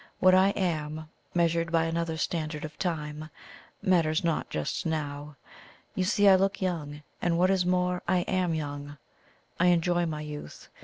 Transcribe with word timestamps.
What 0.17 0.33
I 0.33 0.49
am, 0.55 1.09
measured 1.35 1.71
by 1.71 1.85
another 1.85 2.17
standard 2.17 2.65
of 2.65 2.79
time, 2.79 3.29
matters 3.83 4.23
not 4.23 4.49
just 4.49 4.83
now. 4.83 5.35
You 5.93 6.05
see 6.05 6.27
I 6.27 6.33
look 6.33 6.59
young, 6.59 7.03
and, 7.21 7.37
what 7.37 7.51
is 7.51 7.67
more, 7.67 8.01
I 8.07 8.21
am 8.21 8.55
young. 8.55 8.97
I 9.59 9.67
enjoy 9.67 10.07
my 10.07 10.21
youth. 10.21 10.69